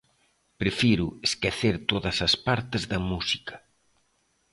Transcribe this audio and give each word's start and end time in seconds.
Prefiro 0.61 1.07
esquecer 1.27 1.75
todas 1.91 2.17
as 2.27 2.33
partes 2.47 2.83
da 2.91 2.99
música. 3.09 3.55